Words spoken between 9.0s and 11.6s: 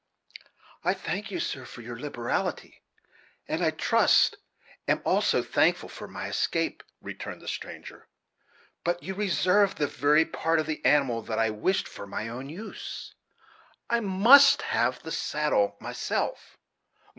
you reserve the very part of the animal that I